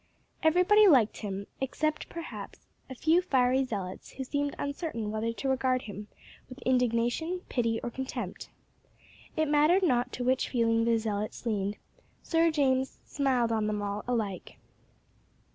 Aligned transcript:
Everybody 0.41 0.87
liked 0.87 1.17
him, 1.17 1.45
except 1.59 2.09
perhaps 2.09 2.65
a 2.89 2.95
few 2.95 3.21
fiery 3.21 3.63
zealots 3.63 4.13
who 4.13 4.23
seemed 4.23 4.55
uncertain 4.57 5.11
whether 5.11 5.31
to 5.33 5.47
regard 5.47 5.83
him 5.83 6.07
with 6.49 6.57
indignation, 6.63 7.41
pity, 7.49 7.79
or 7.83 7.91
contempt. 7.91 8.49
It 9.37 9.47
mattered 9.47 9.83
not 9.83 10.11
to 10.13 10.23
which 10.23 10.49
feeling 10.49 10.85
the 10.85 10.97
zealots 10.97 11.45
leaned, 11.45 11.77
Sir 12.23 12.49
James 12.49 12.97
smiled 13.05 13.51
on 13.51 13.67
them 13.67 13.83
all 13.83 14.03
alike. 14.07 14.57